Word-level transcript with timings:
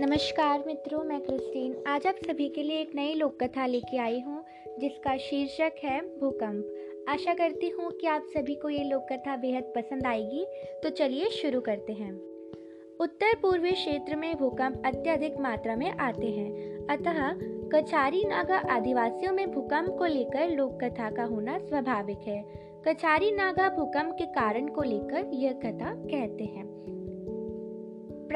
नमस्कार 0.00 0.62
मित्रों, 0.66 1.02
मैं 1.04 1.20
क्रिस्टीन। 1.20 1.84
आज 1.86 2.06
आप 2.06 2.14
सभी 2.26 2.48
के 2.48 2.62
लिए 2.62 2.80
एक 2.80 2.90
नई 2.94 3.14
लोक 3.14 3.38
कथा 3.42 3.66
लेके 3.66 3.98
आई 3.98 4.18
हूँ, 4.20 4.44
जिसका 4.78 5.16
शीर्षक 5.16 5.78
है 5.84 6.00
भूकंप। 6.20 7.06
आशा 7.08 7.34
करती 7.34 7.68
हूँ 7.68 7.90
कि 7.90 8.06
आप 8.06 8.24
सभी 8.26 8.54
को 8.54 8.68
ये 8.68 8.82
लोक 8.84 9.06
कथा 9.12 9.36
बेहद 9.36 9.72
पसंद 9.76 10.06
आएगी 10.06 10.44
तो 10.82 10.90
चलिए 10.90 11.30
शुरू 11.30 11.60
करते 11.60 11.92
हैं। 11.92 12.12
उत्तर 13.00 13.34
पूर्वी 13.42 13.72
क्षेत्र 13.72 14.16
में 14.16 14.34
भूकंप 14.36 14.82
अत्यधिक 14.86 15.38
मात्रा 15.40 15.76
में 15.76 15.90
आते 15.90 16.26
हैं। 16.26 16.86
अतः 16.86 17.32
कचारी 17.72 18.24
नागा 18.24 18.58
आदिवासियों 18.70 19.32
में 19.32 19.50
भूकंप 19.50 19.96
को 19.98 20.04
लेकर 20.04 20.48
लोक 20.48 20.78
कथा 20.84 21.10
का 21.10 21.24
होना 21.24 21.58
स्वाभाविक 21.58 22.28
है। 22.28 22.42
कचारी 22.88 23.30
नागा 23.30 23.68
भूकंप 23.68 24.14
के 24.14 24.26
कारण 24.32 24.68
को 24.68 24.82
लेकर 24.82 25.30
यह 25.34 25.52
कथा 25.52 25.94
कहते 25.94 26.44
हैं। 26.44 26.64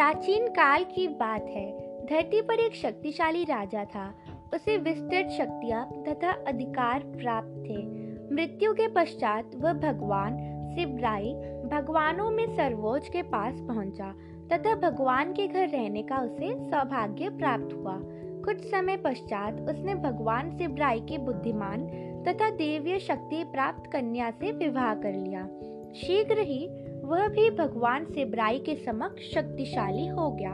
प्राचीन 0.01 0.47
काल 0.49 0.85
की 0.85 1.09
बात 1.09 1.47
है। 1.47 1.71
धरती 2.07 2.41
पर 2.43 2.61
एक 2.61 2.75
शक्तिशाली 2.75 3.45
राजा 3.45 3.85
था। 3.85 4.15
उसे 4.55 4.77
विस्तृत 4.77 5.29
शक्तियाँ 5.29 6.05
तथा 6.09 6.31
अधिकार 6.49 7.01
प्राप्त 7.01 7.49
थे। 7.49 7.77
मृत्यु 8.35 8.73
के 8.73 8.89
पश्चात 8.89 9.51
वह 9.55 9.73
भगवान 9.73 10.39
शिवराई 10.77 11.35
भगवानों 11.71 12.31
में 12.31 12.57
सर्वोच्च 12.57 13.09
के 13.09 13.23
पास 13.23 13.61
पहुँचा 13.61 14.15
तथा 14.53 14.75
भगवान 14.75 15.33
के 15.33 15.49
घर 15.49 15.69
रहने 15.69 16.03
का 16.03 16.17
उसे 16.17 16.55
सौभाग्य 16.71 17.29
प्राप्त 17.29 17.75
हुआ। 17.75 18.01
कुछ 18.45 18.71
समय 18.71 18.97
पश्चात 18.97 19.61
उसने 19.61 19.95
भगवान 19.95 20.59
शिवराई 20.59 21.01
के 21.01 21.19
बुद्धिमान 21.19 21.87
तथा 22.29 22.51
देवीय 22.51 22.99
शक्ति 22.99 23.45
प्राप्त 23.45 23.91
कन्या 23.91 24.31
से 24.31 24.53
विवाह 24.53 24.95
कर 24.95 25.13
लिया। 25.13 25.49
शीघ्र 25.95 26.39
ही 26.39 26.69
वह 27.11 27.29
भी 27.29 27.51
भगवान 27.51 28.05
शिवराई 28.05 28.59
के 28.59 28.75
समक्ष 28.75 29.23
शक्तिशाली 29.35 30.07
हो 30.07 30.31
गया। 30.31 30.51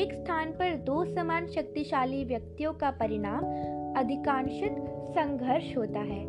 एक 0.00 0.14
स्थान 0.14 0.50
पर 0.50 0.74
दो 0.76 1.04
समान 1.04 1.46
शक्तिशाली 1.46 2.24
व्यक्तियों 2.24 2.72
का 2.72 2.90
परिणाम 2.90 3.44
अधिकांशित 3.96 4.76
संघर्ष 5.10 5.76
होता 5.76 6.00
है। 6.00 6.22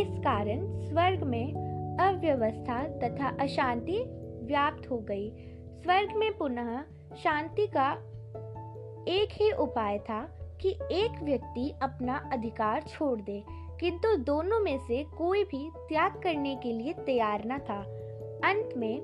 इस 0.00 0.18
कारण 0.18 0.88
स्वर्ग 0.88 1.22
में 1.22 1.54
अव्यवस्था 2.00 2.82
तथा 2.98 3.28
अशांति 3.40 4.02
व्याप्त 4.42 4.90
हो 4.90 4.98
गई। 4.98 5.30
स्वर्ग 5.82 6.16
में 6.16 6.38
पुनः 6.38 6.80
शांति 7.16 7.66
का 7.66 7.92
एक 9.08 9.28
ही 9.32 9.52
उपाय 9.52 9.98
था 9.98 10.20
कि 10.60 10.68
एक 10.92 11.22
व्यक्ति 11.22 11.74
अपना 11.82 12.30
अधिकार 12.32 12.82
छोड़ 12.82 13.20
दे, 13.20 13.42
किंतु 13.80 14.16
दोनों 14.16 14.60
में 14.60 14.78
से 14.78 15.04
कोई 15.18 15.44
भी 15.44 15.70
त्याग 15.76 16.20
करने 16.22 16.56
के 16.56 16.72
लिए 16.72 16.92
तैयार 16.92 17.42
न 17.46 17.58
था। 17.58 17.84
अंत 18.46 18.74
में 18.76 19.00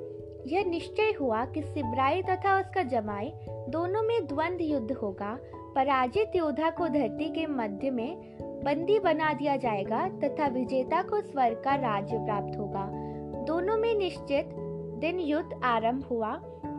यह 0.46 0.64
निश्चय 0.64 1.14
हुआ 1.20 1.44
कि 1.44 1.62
सिब्राई 1.62 2.22
तथा 2.22 2.60
उसका 2.60 2.82
जमाई 2.82 3.32
दोनों 3.68 4.02
में 4.02 4.26
द्वंद 4.26 4.58
युद्ध 4.60 4.92
होगा, 4.92 5.38
पराजित 5.74 6.36
योद्धा 6.36 6.70
को 6.70 6.88
धरती 6.88 7.24
के 7.24 7.46
मध्य 7.46 7.90
में 7.90 8.36
बंदी 8.64 8.98
बना 8.98 9.32
दिया 9.32 9.56
जाएगा 9.56 10.08
तथा 10.08 10.46
विजेता 10.46 11.02
को 11.02 11.20
स्वर्ग 11.20 11.62
का 11.64 11.74
राज्य 11.74 12.18
प्राप्त 12.18 12.58
होगा। 12.58 12.88
दोनों 13.44 13.76
में 13.78 13.94
निश्चित 13.94 14.50
दिन 14.98 15.20
युद्ध 15.20 15.60
आरंभ 15.64 16.04
हुआ 16.04 16.32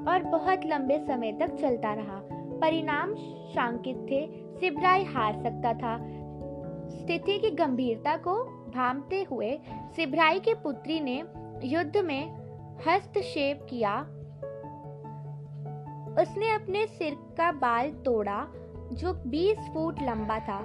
और 0.07 0.23
बहुत 0.23 0.65
लंबे 0.65 0.99
समय 0.99 1.31
तक 1.31 1.55
चलता 1.55 1.93
रहा। 1.93 2.21
परिणाम 2.61 3.15
शांकित 3.53 3.97
थे, 4.11 4.27
सिब्राई 4.59 5.03
हार 5.03 5.33
सकता 5.33 5.73
था। 5.73 5.97
स्थिति 6.89 7.39
की 7.39 7.51
गंभीरता 7.51 8.17
को 8.17 8.43
भामते 8.75 9.23
हुए 9.23 9.59
सिब्राई 9.95 10.39
की 10.39 10.53
पुत्री 10.53 10.99
ने 10.99 11.23
युद्ध 11.63 11.97
में 11.97 12.42
हस्तक्षेप 12.87 13.67
किया। 13.69 13.99
उसने 16.21 16.53
अपने 16.53 16.87
सिर 16.87 17.13
का 17.13 17.51
बाल 17.51 17.91
तोड़ा, 17.91 18.47
जो 18.93 19.13
20 19.13 19.57
फुट 19.57 20.01
लंबा 20.01 20.39
था, 20.39 20.57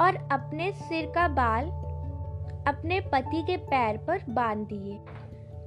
और 0.00 0.16
अपने 0.16 0.72
सिर 0.72 1.06
का 1.06 1.28
बाल 1.28 1.66
अपने 2.66 3.00
पति 3.00 3.42
के 3.42 3.56
पैर 3.56 3.96
पर 3.96 4.20
बाँध 4.28 4.58
दिए। 4.58 4.98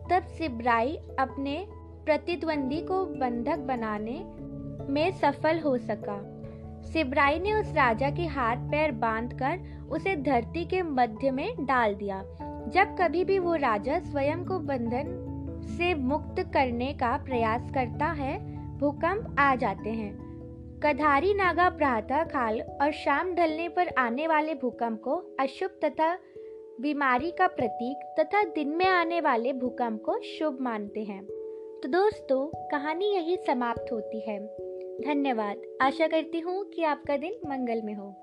तब 0.10 0.28
सिब्राई 0.28 0.96
अपने 1.20 1.68
प्रतिद्वंदी 2.06 2.82
को 2.82 3.06
बंधक 3.06 3.58
बनाने 3.58 4.26
में 4.94 5.12
सफल 5.12 5.60
हो 5.60 5.78
सका। 5.78 6.34
सिब्राई 6.92 7.40
ने 7.40 7.54
उस 7.54 7.74
राजा 7.74 8.10
के 8.10 8.26
हाथ 8.26 8.56
पैर 8.58 8.92
बांधकर 8.92 9.60
उसे 9.92 10.16
धरती 10.16 10.66
के 10.66 10.82
मध्य 10.82 11.32
में 11.32 11.66
डाल 11.66 11.96
दिया। 11.96 12.24
जब 12.68 12.96
कभी 13.02 13.26
भी 13.26 13.40
वो 13.40 13.56
राजा 13.56 14.00
स्वयं 14.00 14.46
को 14.46 14.60
बंधन 14.60 15.23
से 15.64 15.94
मुक्त 15.94 16.40
करने 16.40 16.94
का 16.94 17.18
प्रयास 17.18 17.72
करता 17.74 18.06
है, 18.06 18.40
भूकंप 18.78 19.36
आ 19.40 19.56
जाते 19.56 19.90
हैं। 19.90 20.34
कधारी 20.86 21.34
नागा 21.34 21.70
प्रातः 21.70 22.24
काल 22.24 22.62
और 22.62 22.92
शाम 22.92 23.36
ढलने 23.36 23.70
पर 23.70 23.88
आने 23.98 24.28
वाले 24.28 24.54
भूकंप 24.54 25.02
को 25.02 25.36
अशुभ 25.40 25.70
तथा 25.86 26.18
बीमारी 26.82 27.32
का 27.32 27.48
प्रतीक 27.48 28.16
तथा 28.20 28.44
दिन 28.44 28.70
में 28.70 28.86
आने 28.86 29.22
वाले 29.22 29.54
भूकंप 29.54 30.02
को 30.02 30.22
शुभ 30.22 30.58
मानते 30.62 31.04
हैं। 31.04 31.24
तो 31.84 31.90
दोस्तों, 31.90 32.68
कहानी 32.72 33.06
यही 33.06 33.38
समाप्त 33.38 33.86
होती 33.92 34.20
है। 34.20 34.40
धन्यवाद। 35.02 35.62
आशा 35.82 36.08
करती 36.08 36.40
हूँ 36.40 36.66
कि 36.66 36.84
आपका 36.84 37.18
दिन 37.18 37.34
मंगल 37.50 37.82
में 37.82 37.94
हो। 37.94 38.23